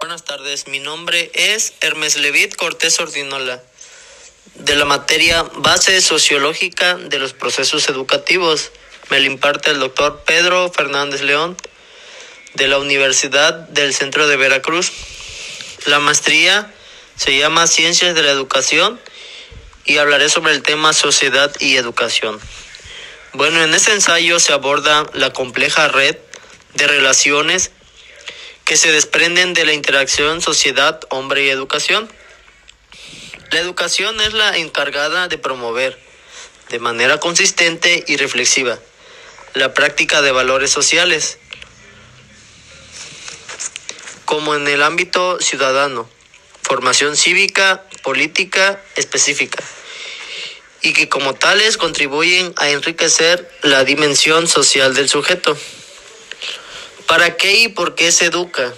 [0.00, 3.60] Buenas tardes, mi nombre es Hermes Levit Cortés Ordinola,
[4.54, 8.70] de la materia Base Sociológica de los Procesos Educativos.
[9.10, 11.56] Me lo imparte el doctor Pedro Fernández León,
[12.54, 14.92] de la Universidad del Centro de Veracruz.
[15.86, 16.72] La maestría
[17.16, 19.00] se llama Ciencias de la Educación
[19.84, 22.38] y hablaré sobre el tema Sociedad y Educación.
[23.32, 26.16] Bueno, en este ensayo se aborda la compleja red
[26.74, 27.72] de relaciones
[28.68, 32.06] que se desprenden de la interacción sociedad, hombre y educación.
[33.50, 35.98] La educación es la encargada de promover
[36.68, 38.78] de manera consistente y reflexiva
[39.54, 41.38] la práctica de valores sociales,
[44.26, 46.06] como en el ámbito ciudadano,
[46.60, 49.64] formación cívica, política específica,
[50.82, 55.56] y que como tales contribuyen a enriquecer la dimensión social del sujeto.
[57.08, 58.74] ¿Para qué y por qué se educa?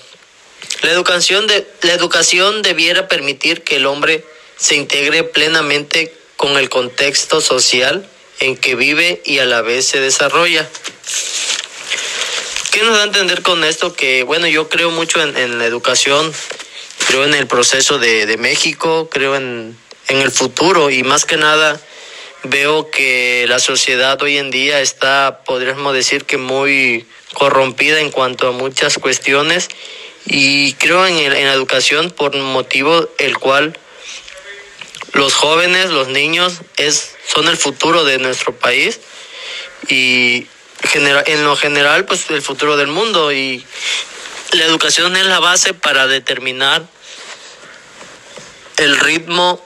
[0.82, 4.24] La educación, de, la educación debiera permitir que el hombre
[4.56, 10.00] se integre plenamente con el contexto social en que vive y a la vez se
[10.00, 10.68] desarrolla.
[12.70, 13.94] ¿Qué nos da a entender con esto?
[13.94, 16.32] Que, bueno, yo creo mucho en, la educación,
[17.08, 21.36] creo en el proceso de, de México, creo en, en el futuro y más que
[21.36, 21.80] nada
[22.44, 28.48] veo que la sociedad hoy en día está, podríamos decir que muy corrompida en cuanto
[28.48, 29.68] a muchas cuestiones.
[30.26, 33.78] Y creo en, en la educación por motivo el cual
[35.12, 39.00] los jóvenes, los niños es, son el futuro de nuestro país.
[39.88, 40.46] Y
[40.94, 43.32] en lo general pues el futuro del mundo.
[43.32, 43.64] Y
[44.52, 46.86] la educación es la base para determinar
[48.76, 49.62] el ritmo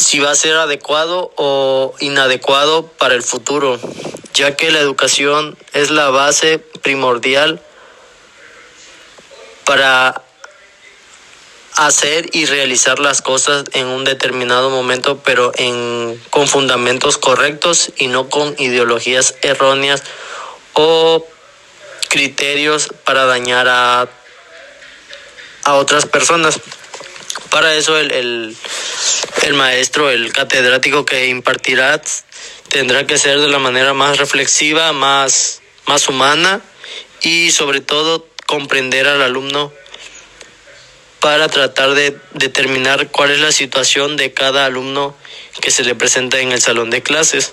[0.00, 3.78] si va a ser adecuado o inadecuado para el futuro,
[4.32, 7.60] ya que la educación es la base primordial
[9.64, 10.22] para
[11.76, 18.08] hacer y realizar las cosas en un determinado momento, pero en, con fundamentos correctos y
[18.08, 20.02] no con ideologías erróneas
[20.72, 21.26] o
[22.08, 24.08] criterios para dañar a,
[25.64, 26.58] a otras personas.
[27.50, 28.56] Para eso el, el,
[29.42, 32.00] el maestro, el catedrático que impartirá
[32.68, 36.60] tendrá que ser de la manera más reflexiva, más, más humana
[37.22, 39.72] y sobre todo comprender al alumno
[41.20, 45.16] para tratar de determinar cuál es la situación de cada alumno
[45.60, 47.52] que se le presenta en el salón de clases.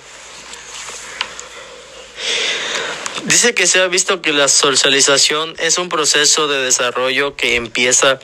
[3.23, 8.19] Dice que se ha visto que la socialización es un proceso de desarrollo que empieza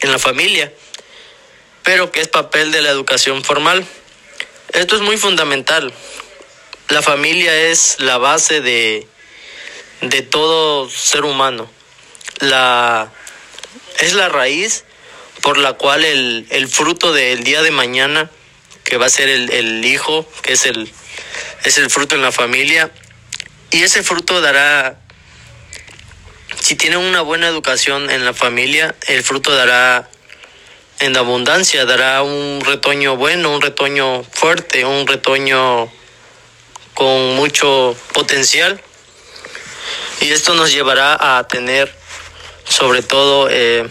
[0.00, 0.72] en la familia
[1.82, 3.86] pero que es papel de la educación formal.
[4.72, 5.92] Esto es muy fundamental.
[6.88, 9.06] La familia es la base de,
[10.00, 11.70] de todo ser humano.
[12.40, 13.12] La,
[13.98, 14.84] es la raíz
[15.42, 18.30] por la cual el, el fruto del día de mañana,
[18.84, 20.92] que va a ser el, el hijo, que es el,
[21.64, 22.90] es el fruto en la familia,
[23.70, 25.00] y ese fruto dará,
[26.60, 30.08] si tienen una buena educación en la familia, el fruto dará
[31.02, 35.92] en abundancia, dará un retoño bueno, un retoño fuerte, un retoño
[36.94, 38.80] con mucho potencial.
[40.20, 41.92] Y esto nos llevará a tener
[42.64, 43.88] sobre todo eh,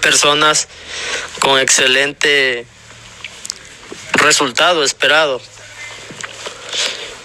[0.00, 0.66] personas
[1.38, 2.66] con excelente
[4.14, 5.40] resultado esperado